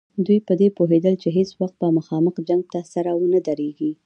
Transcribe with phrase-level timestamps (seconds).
[0.25, 3.91] دوی په دې پوهېدل چې هېڅ وخت به مخامخ جنګ ته سره ونه دریږي.